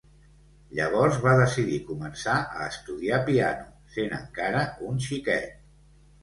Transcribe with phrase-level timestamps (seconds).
[0.77, 3.69] Llavors va decidir començar a estudiar piano,
[3.99, 5.55] sent encara un xiquet.